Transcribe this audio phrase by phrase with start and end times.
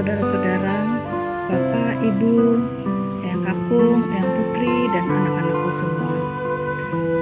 [0.00, 0.80] saudara-saudara,
[1.52, 2.56] Bapak, Ibu,
[3.20, 6.16] Eyang Kakung, Eyang Putri, dan anak-anakku semua.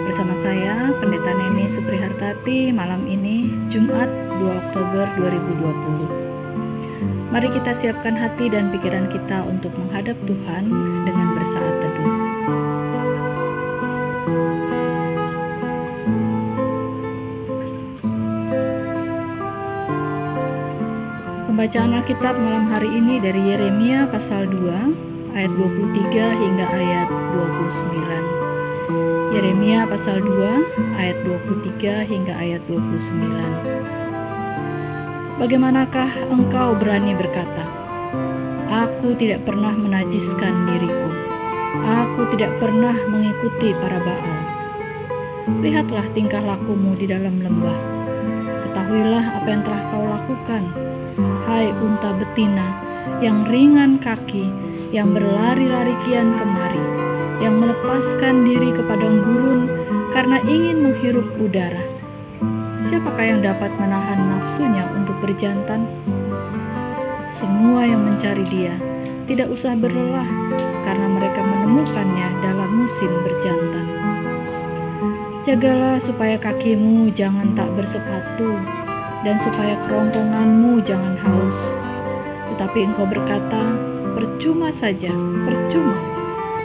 [0.06, 4.06] Bersama saya, Pendeta Neni Suprihartati, malam ini, Jumat
[4.38, 7.34] 2 Oktober 2020.
[7.34, 10.70] Mari kita siapkan hati dan pikiran kita untuk menghadap Tuhan
[11.02, 12.14] dengan bersaat teduh.
[21.58, 29.34] Pembacaan Alkitab malam hari ini dari Yeremia pasal 2 ayat 23 hingga ayat 29.
[29.34, 35.42] Yeremia pasal 2 ayat 23 hingga ayat 29.
[35.42, 37.66] Bagaimanakah engkau berani berkata,
[38.70, 41.10] Aku tidak pernah menajiskan diriku.
[41.74, 44.38] Aku tidak pernah mengikuti para Baal.
[45.58, 47.98] Lihatlah tingkah lakumu di dalam lembah.
[48.62, 52.78] Ketahuilah apa yang telah kau lakukan hai unta betina
[53.18, 54.46] yang ringan kaki,
[54.94, 56.84] yang berlari-lari kian kemari,
[57.42, 59.60] yang melepaskan diri ke padang gurun
[60.14, 61.82] karena ingin menghirup udara.
[62.78, 65.90] Siapakah yang dapat menahan nafsunya untuk berjantan?
[67.38, 68.78] Semua yang mencari dia
[69.26, 70.26] tidak usah berlelah
[70.86, 73.86] karena mereka menemukannya dalam musim berjantan.
[75.42, 78.77] Jagalah supaya kakimu jangan tak bersepatu
[79.28, 81.58] dan supaya kerongkonganmu jangan haus.
[82.48, 83.76] Tetapi engkau berkata,
[84.16, 85.12] percuma saja,
[85.44, 86.00] percuma,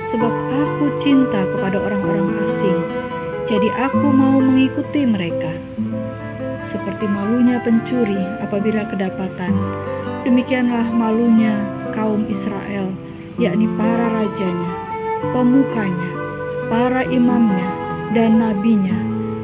[0.07, 0.31] sebab
[0.63, 2.79] aku cinta kepada orang-orang asing,
[3.43, 5.51] jadi aku mau mengikuti mereka.
[6.63, 9.51] Seperti malunya pencuri apabila kedapatan,
[10.23, 12.87] demikianlah malunya kaum Israel,
[13.35, 14.71] yakni para rajanya,
[15.35, 16.11] pemukanya,
[16.71, 17.69] para imamnya,
[18.15, 18.95] dan nabinya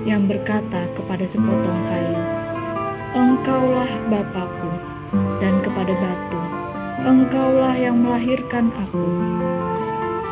[0.08, 2.19] yang berkata kepada sepotong kayu.
[3.10, 4.70] Engkaulah Bapakku,
[5.42, 6.42] dan kepada batu,
[7.02, 9.06] Engkaulah yang melahirkan aku.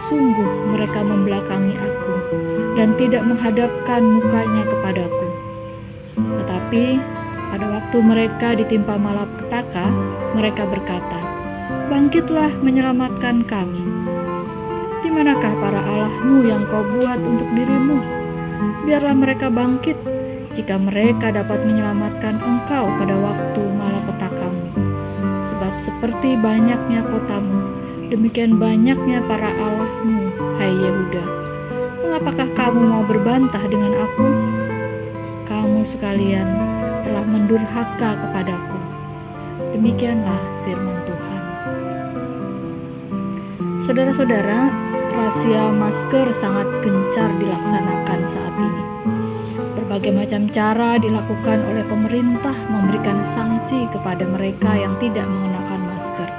[0.06, 2.14] Sungguh mereka membelakangi aku
[2.78, 5.28] dan tidak menghadapkan mukanya kepadaku.
[6.22, 6.86] Tetapi
[7.50, 9.90] pada waktu mereka ditimpa malapetaka,
[10.38, 11.22] mereka berkata,
[11.90, 13.82] Bangkitlah menyelamatkan kami.
[15.02, 18.06] Di manakah para Allahmu yang kau buat untuk dirimu?
[18.86, 19.98] Biarlah mereka bangkit
[20.58, 24.66] jika mereka dapat menyelamatkan engkau pada waktu malapetakamu.
[25.46, 27.78] Sebab seperti banyaknya kotamu,
[28.10, 31.26] demikian banyaknya para allahmu, hai Yehuda.
[32.02, 34.28] Mengapakah kamu mau berbantah dengan aku?
[35.46, 36.50] Kamu sekalian
[37.06, 38.82] telah mendurhaka kepadaku.
[39.78, 41.42] Demikianlah firman Tuhan.
[43.86, 44.74] Saudara-saudara,
[45.14, 48.84] rahasia masker sangat gencar dilaksanakan saat ini
[49.88, 56.30] Berbagai macam cara dilakukan oleh pemerintah memberikan sanksi kepada mereka yang tidak mengenakan masker.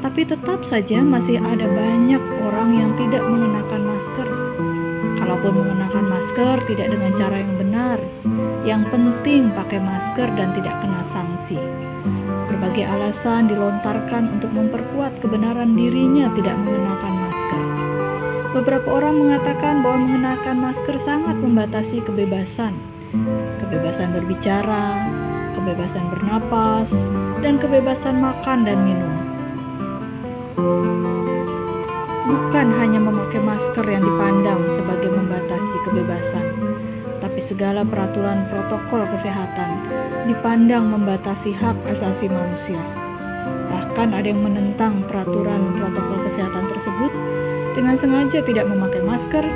[0.00, 4.28] Tapi tetap saja masih ada banyak orang yang tidak mengenakan masker.
[5.20, 7.98] Kalaupun mengenakan masker tidak dengan cara yang benar,
[8.64, 11.60] yang penting pakai masker dan tidak kena sanksi.
[12.48, 17.17] Berbagai alasan dilontarkan untuk memperkuat kebenaran dirinya tidak mengenakan.
[18.48, 22.80] Beberapa orang mengatakan bahwa mengenakan masker sangat membatasi kebebasan,
[23.60, 25.04] kebebasan berbicara,
[25.52, 26.88] kebebasan bernapas,
[27.44, 29.14] dan kebebasan makan dan minum.
[32.24, 36.46] Bukan hanya memakai masker yang dipandang sebagai membatasi kebebasan,
[37.20, 39.92] tapi segala peraturan protokol kesehatan
[40.24, 42.80] dipandang membatasi hak asasi manusia.
[43.68, 47.12] Bahkan ada yang menentang peraturan protokol kesehatan tersebut
[47.78, 49.46] dengan sengaja tidak memakai masker,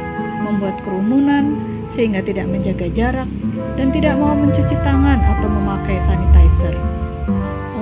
[0.46, 1.58] membuat kerumunan
[1.90, 3.26] sehingga tidak menjaga jarak,
[3.74, 6.78] dan tidak mau mencuci tangan atau memakai sanitizer.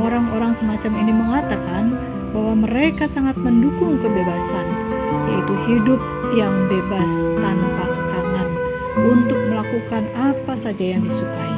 [0.01, 1.85] Orang-orang semacam ini mengatakan
[2.33, 4.65] bahwa mereka sangat mendukung kebebasan,
[5.29, 6.01] yaitu hidup
[6.33, 8.49] yang bebas tanpa kekangan
[9.13, 11.57] untuk melakukan apa saja yang disukai.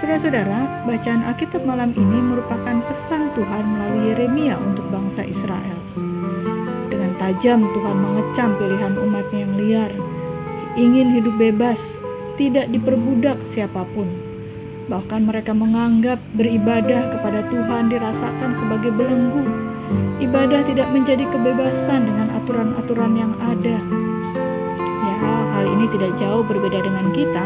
[0.00, 5.76] Saudara-saudara, bacaan Alkitab malam ini merupakan pesan Tuhan melalui Yeremia untuk bangsa Israel
[7.20, 9.92] tajam Tuhan mengecam pilihan umatnya yang liar,
[10.72, 12.00] ingin hidup bebas,
[12.40, 14.08] tidak diperbudak siapa pun.
[14.88, 19.44] Bahkan mereka menganggap beribadah kepada Tuhan dirasakan sebagai belenggu.
[20.24, 23.78] Ibadah tidak menjadi kebebasan dengan aturan-aturan yang ada.
[24.80, 25.14] Ya,
[25.54, 27.44] hal ini tidak jauh berbeda dengan kita.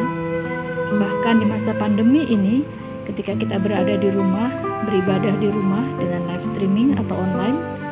[0.95, 2.63] Bahkan di masa pandemi ini,
[3.11, 4.49] ketika kita berada di rumah,
[4.87, 7.84] beribadah di rumah dengan live streaming atau online,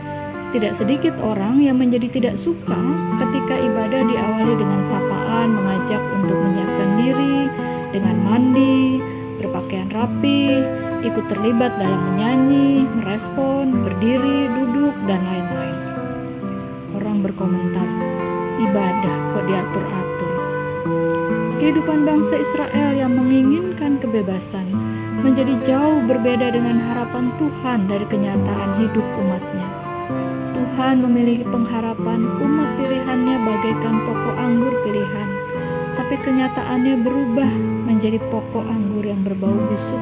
[0.52, 2.76] tidak sedikit orang yang menjadi tidak suka
[3.16, 7.38] ketika ibadah diawali dengan sapaan mengajak untuk menyiapkan diri
[7.92, 9.00] dengan mandi,
[9.40, 10.60] berpakaian rapi,
[11.02, 15.78] ikut terlibat dalam menyanyi, merespon, berdiri, duduk, dan lain-lain.
[17.00, 17.88] Orang berkomentar,
[18.60, 20.36] ibadah kok diatur-atur.
[21.58, 24.68] Kehidupan bangsa Israel yang menginginkan kebebasan
[25.22, 29.61] menjadi jauh berbeda dengan harapan Tuhan dari kenyataan hidup umatnya.
[30.72, 35.28] Tuhan memiliki pengharapan umat pilihannya bagaikan pokok anggur pilihan,
[36.00, 37.52] tapi kenyataannya berubah
[37.84, 40.00] menjadi pokok anggur yang berbau busuk.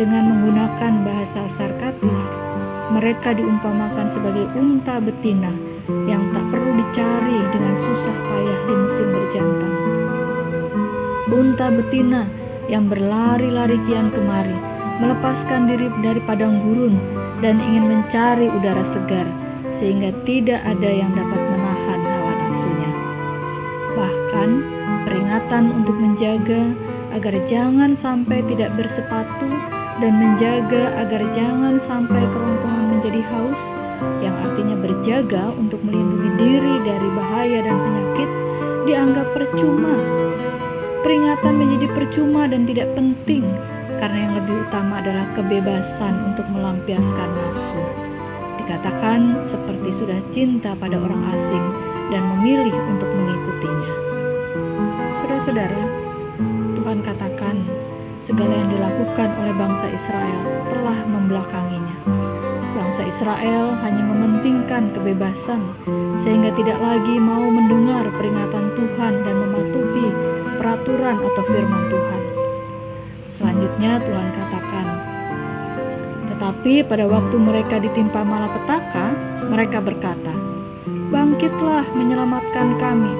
[0.00, 2.20] Dengan menggunakan bahasa sarkatis,
[2.88, 5.52] mereka diumpamakan sebagai unta betina
[6.08, 9.72] yang tak perlu dicari dengan susah payah di musim berjantan.
[11.36, 12.24] Unta betina
[12.72, 14.56] yang berlari-lari kian kemari,
[15.04, 16.96] melepaskan diri dari padang gurun
[17.44, 19.28] dan ingin mencari udara segar,
[19.80, 22.90] sehingga tidak ada yang dapat menahan hawa nafsunya.
[23.96, 24.50] Bahkan,
[25.08, 26.76] peringatan untuk menjaga
[27.16, 29.48] agar jangan sampai tidak bersepatu
[30.04, 33.62] dan menjaga agar jangan sampai kerongkongan menjadi haus,
[34.20, 38.30] yang artinya berjaga untuk melindungi diri dari bahaya dan penyakit,
[38.84, 39.96] dianggap percuma.
[41.00, 43.48] Peringatan menjadi percuma dan tidak penting
[43.96, 47.89] karena yang lebih utama adalah kebebasan untuk melampiaskan nafsu.
[48.70, 51.66] Dikatakan seperti sudah cinta pada orang asing
[52.14, 53.90] dan memilih untuk mengikutinya.
[55.18, 55.82] Saudara-saudara,
[56.78, 57.66] Tuhan katakan
[58.22, 60.38] segala yang dilakukan oleh bangsa Israel
[60.70, 61.98] telah membelakanginya.
[62.78, 65.74] Bangsa Israel hanya mementingkan kebebasan,
[66.22, 70.08] sehingga tidak lagi mau mendengar peringatan Tuhan dan mematuhi
[70.62, 72.22] peraturan atau firman Tuhan.
[73.34, 74.86] Selanjutnya, Tuhan katakan,
[76.40, 79.12] "Tetapi pada waktu mereka ditimpa malapetaka,
[79.52, 80.32] mereka berkata,
[81.12, 83.12] 'Bangkitlah, menyelamatkan kami.'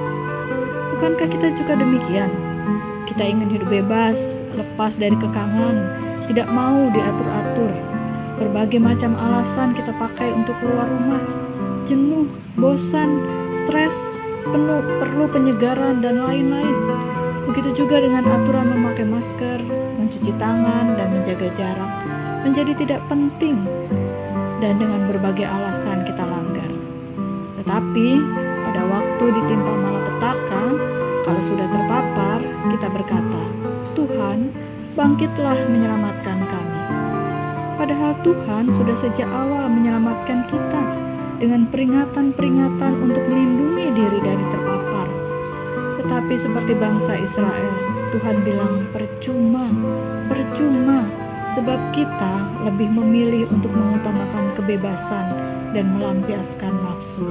[0.97, 2.33] Bukankah kita juga demikian?
[3.05, 4.17] Kita ingin hidup bebas,
[4.57, 5.85] lepas dari kekangan,
[6.33, 7.69] tidak mau diatur-atur.
[8.41, 11.21] Berbagai macam alasan kita pakai untuk keluar rumah.
[11.85, 12.25] Jenuh,
[12.57, 13.21] bosan,
[13.53, 13.93] stres,
[14.49, 16.73] penuh, perlu penyegaran, dan lain-lain.
[17.45, 19.61] Begitu juga dengan aturan memakai masker,
[20.01, 22.10] mencuci tangan, dan menjaga jarak
[22.41, 23.61] menjadi tidak penting
[24.61, 26.69] dan dengan berbagai alasan kita langgar.
[27.61, 28.09] Tetapi
[28.65, 30.63] pada waktu ditimpa malapetaka,
[31.21, 32.39] kalau sudah terpapar,
[32.73, 33.43] kita berkata,
[33.93, 34.49] Tuhan,
[34.97, 36.81] bangkitlah menyelamatkan kami.
[37.77, 40.83] Padahal Tuhan sudah sejak awal menyelamatkan kita
[41.41, 45.07] dengan peringatan-peringatan untuk melindungi diri dari terpapar.
[46.01, 47.73] Tetapi seperti bangsa Israel,
[48.13, 49.69] Tuhan bilang percuma,
[50.29, 50.90] percuma,
[51.51, 55.25] sebab kita lebih memilih untuk mengutamakan kebebasan
[55.75, 57.27] dan melampiaskan nafsu.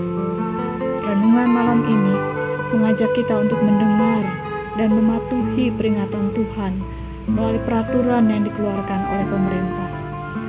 [1.05, 2.17] Renungan malam ini
[2.77, 4.23] mengajak kita untuk mendengar
[4.77, 6.73] dan mematuhi peringatan Tuhan
[7.31, 9.91] melalui peraturan yang dikeluarkan oleh pemerintah,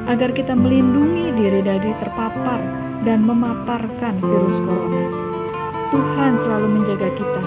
[0.09, 2.59] agar kita melindungi diri dari terpapar
[3.01, 5.05] dan memaparkan virus corona.
[5.91, 7.43] Tuhan selalu menjaga kita,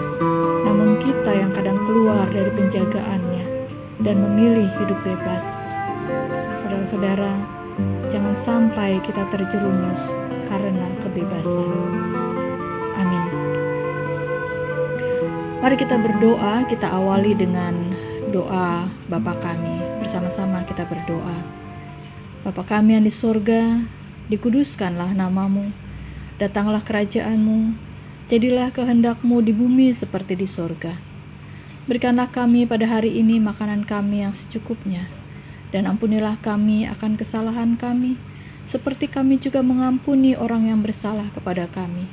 [0.68, 3.44] namun kita yang kadang keluar dari penjagaannya
[4.04, 5.63] dan memilih hidup bebas.
[6.58, 7.34] Saudara-saudara,
[8.12, 10.00] jangan sampai kita terjerumus
[10.46, 11.70] karena kebebasan.
[12.94, 13.24] Amin.
[15.64, 17.96] Mari kita berdoa, kita awali dengan
[18.34, 19.80] doa Bapa kami.
[20.02, 21.38] Bersama-sama kita berdoa.
[22.44, 23.88] Bapa kami yang di sorga,
[24.28, 25.72] dikuduskanlah namamu,
[26.36, 27.72] datanglah kerajaanmu,
[28.28, 30.96] jadilah kehendakmu di bumi seperti di sorga.
[31.84, 35.08] Berikanlah kami pada hari ini makanan kami yang secukupnya,
[35.74, 38.14] dan ampunilah kami akan kesalahan kami,
[38.62, 42.06] seperti kami juga mengampuni orang yang bersalah kepada kami.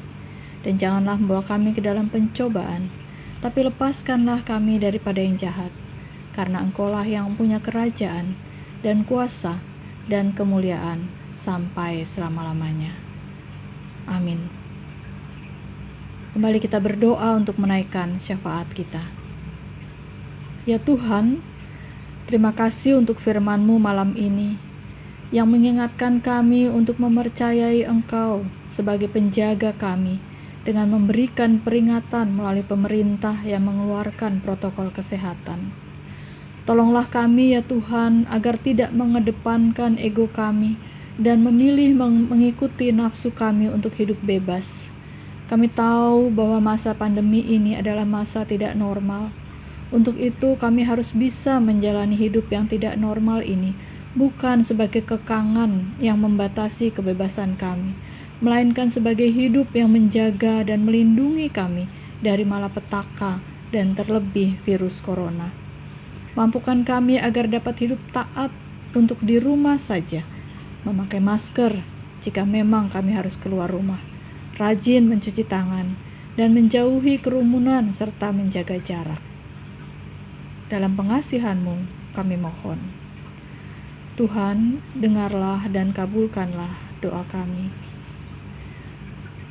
[0.66, 2.90] Dan janganlah membawa kami ke dalam pencobaan,
[3.38, 5.70] tapi lepaskanlah kami daripada yang jahat,
[6.34, 8.34] karena Engkaulah yang punya kerajaan
[8.82, 9.62] dan kuasa
[10.10, 12.98] dan kemuliaan sampai selama-lamanya.
[14.10, 14.50] Amin.
[16.34, 19.06] Kembali kita berdoa untuk menaikkan syafaat kita.
[20.66, 21.46] Ya Tuhan,
[22.32, 24.56] terima kasih untuk firman-Mu malam ini
[25.36, 30.24] yang mengingatkan kami untuk mempercayai Engkau sebagai penjaga kami
[30.64, 35.76] dengan memberikan peringatan melalui pemerintah yang mengeluarkan protokol kesehatan.
[36.64, 40.80] Tolonglah kami ya Tuhan agar tidak mengedepankan ego kami
[41.20, 44.88] dan memilih mengikuti nafsu kami untuk hidup bebas.
[45.52, 49.41] Kami tahu bahwa masa pandemi ini adalah masa tidak normal.
[49.92, 53.76] Untuk itu kami harus bisa menjalani hidup yang tidak normal ini
[54.16, 57.96] bukan sebagai kekangan yang membatasi kebebasan kami,
[58.44, 61.88] melainkan sebagai hidup yang menjaga dan melindungi kami
[62.20, 65.52] dari malapetaka dan terlebih virus corona.
[66.36, 68.52] Mampukan kami agar dapat hidup taat
[68.96, 70.24] untuk di rumah saja,
[70.88, 71.84] memakai masker
[72.24, 74.00] jika memang kami harus keluar rumah,
[74.56, 75.96] rajin mencuci tangan,
[76.40, 79.31] dan menjauhi kerumunan serta menjaga jarak.
[80.72, 81.76] Dalam pengasihanmu
[82.16, 82.80] kami mohon.
[84.16, 87.68] Tuhan, dengarlah dan kabulkanlah doa kami.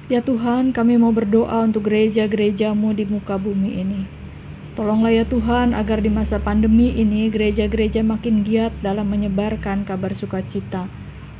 [0.08, 4.08] Ya Tuhan, kami mau berdoa untuk gereja-gerejamu di muka bumi ini.
[4.72, 10.88] Tolonglah ya Tuhan agar di masa pandemi ini gereja-gereja makin giat dalam menyebarkan kabar sukacita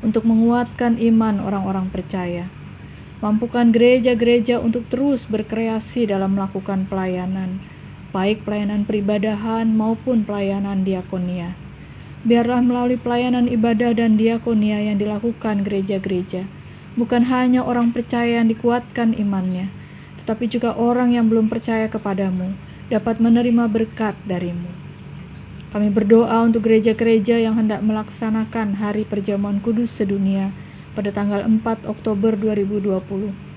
[0.04, 2.52] untuk menguatkan iman orang-orang percaya.
[3.24, 7.64] Mampukan gereja-gereja untuk terus berkreasi dalam melakukan pelayanan,
[8.10, 11.54] baik pelayanan peribadahan maupun pelayanan diakonia.
[12.26, 16.44] Biarlah melalui pelayanan ibadah dan diakonia yang dilakukan gereja-gereja,
[16.98, 19.72] bukan hanya orang percaya yang dikuatkan imannya,
[20.20, 22.58] tetapi juga orang yang belum percaya kepadamu
[22.92, 24.68] dapat menerima berkat darimu.
[25.70, 30.50] Kami berdoa untuk gereja-gereja yang hendak melaksanakan hari perjamuan kudus sedunia
[30.98, 33.49] pada tanggal 4 Oktober 2020.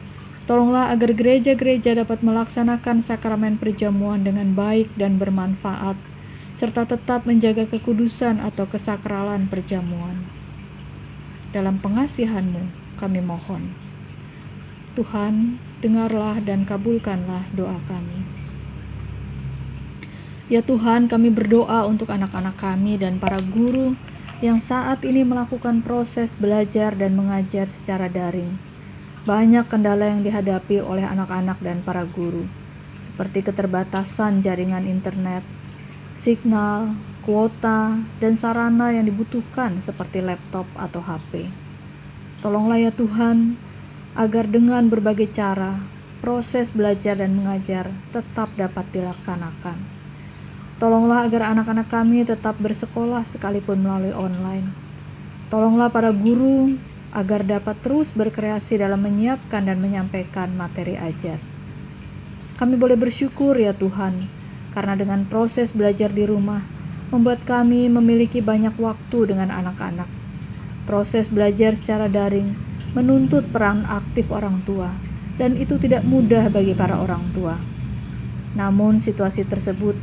[0.44, 5.96] Tolonglah agar gereja-gereja dapat melaksanakan sakramen perjamuan dengan baik dan bermanfaat,
[6.52, 10.28] serta tetap menjaga kekudusan atau kesakralan perjamuan.
[11.56, 13.72] Dalam pengasihanmu kami mohon.
[15.00, 18.28] Tuhan, dengarlah dan kabulkanlah doa kami.
[20.52, 23.96] Ya Tuhan, kami berdoa untuk anak-anak kami dan para guru
[24.44, 28.73] yang saat ini melakukan proses belajar dan mengajar secara daring.
[29.24, 32.44] Banyak kendala yang dihadapi oleh anak-anak dan para guru,
[33.00, 35.48] seperti keterbatasan jaringan internet,
[36.12, 41.48] signal, kuota, dan sarana yang dibutuhkan seperti laptop atau HP.
[42.44, 43.56] Tolonglah ya Tuhan,
[44.20, 45.80] agar dengan berbagai cara,
[46.20, 50.04] proses belajar dan mengajar tetap dapat dilaksanakan
[50.84, 54.74] Tolonglah agar anak-anak kami tetap bersekolah sekalipun melalui online.
[55.48, 56.76] Tolonglah para guru
[57.14, 61.38] agar dapat terus berkreasi dalam menyiapkan dan menyampaikan materi ajar.
[62.58, 64.28] Kami boleh bersyukur ya Tuhan,
[64.74, 66.66] karena dengan proses belajar di rumah
[67.14, 70.10] membuat kami memiliki banyak waktu dengan anak-anak.
[70.90, 72.58] Proses belajar secara daring
[72.98, 74.98] menuntut peran aktif orang tua,
[75.38, 77.62] dan itu tidak mudah bagi para orang tua.
[78.58, 79.98] Namun, situasi tersebut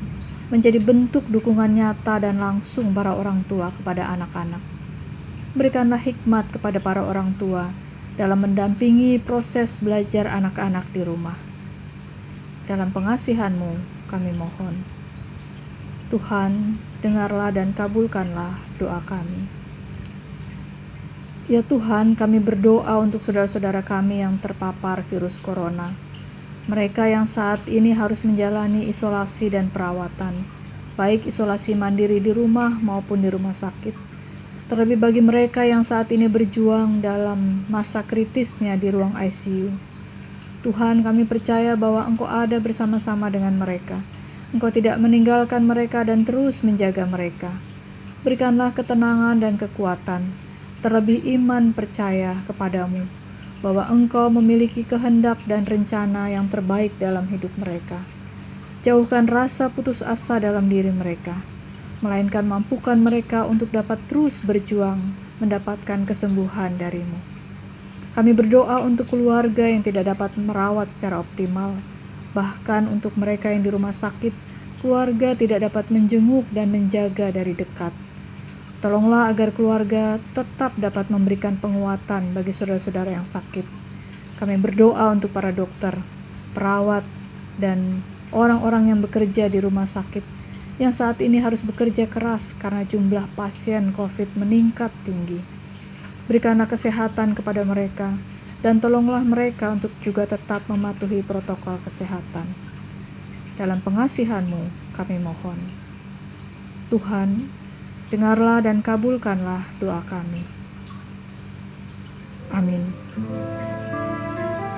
[0.50, 4.79] menjadi bentuk dukungan nyata dan langsung para orang tua kepada anak-anak.
[5.56, 7.74] Berikanlah hikmat kepada para orang tua
[8.14, 11.38] dalam mendampingi proses belajar anak-anak di rumah.
[12.70, 14.86] Dalam pengasihanmu kami mohon.
[16.10, 19.46] Tuhan, dengarlah dan kabulkanlah doa kami.
[21.50, 26.10] Ya Tuhan, kami berdoa untuk saudara-saudara kami yang terpapar virus corona
[26.70, 30.46] mereka yang saat ini harus menjalani isolasi dan perawatan,
[30.94, 34.09] baik isolasi mandiri di rumah maupun di rumah sakit.
[34.70, 39.74] Terlebih bagi mereka yang saat ini berjuang dalam masa kritisnya di ruang ICU.
[40.62, 43.98] Tuhan, kami percaya bahwa Engkau ada bersama-sama dengan mereka.
[44.54, 47.58] Engkau tidak meninggalkan mereka dan terus menjaga mereka.
[48.22, 50.38] Berikanlah ketenangan dan kekuatan,
[50.86, 53.10] terlebih iman percaya kepadamu
[53.66, 58.06] bahwa Engkau memiliki kehendak dan rencana yang terbaik dalam hidup mereka.
[58.86, 61.42] Jauhkan rasa putus asa dalam diri mereka,
[62.00, 67.20] melainkan mampukan mereka untuk dapat terus berjuang mendapatkan kesembuhan darimu.
[68.16, 71.78] Kami berdoa untuk keluarga yang tidak dapat merawat secara optimal,
[72.36, 74.34] bahkan untuk mereka yang di rumah sakit,
[74.82, 77.94] keluarga tidak dapat menjenguk dan menjaga dari dekat
[78.80, 83.68] Tolonglah agar keluarga tetap dapat memberikan penguatan bagi saudara-saudara yang sakit.
[84.40, 86.00] Kami berdoa untuk para dokter,
[86.56, 87.04] perawat,
[87.60, 88.00] dan
[88.32, 90.39] orang-orang yang bekerja di rumah sakit
[90.80, 95.44] yang saat ini harus bekerja keras karena jumlah pasien COVID meningkat tinggi.
[96.24, 98.16] Berikanlah kesehatan kepada mereka,
[98.64, 102.56] dan tolonglah mereka untuk juga tetap mematuhi protokol kesehatan.
[103.60, 105.68] Dalam pengasihanmu, kami mohon.
[106.88, 107.52] Tuhan,
[108.08, 110.48] dengarlah dan kabulkanlah doa kami.
[112.56, 112.96] Amin.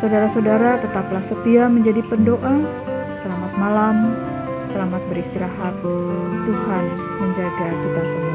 [0.02, 2.58] Saudara-saudara, tetaplah setia menjadi pendoa.
[3.22, 3.96] Selamat malam,
[4.72, 5.76] selamat beristirahat.
[6.48, 6.84] Tuhan
[7.20, 8.31] menjaga kita semua.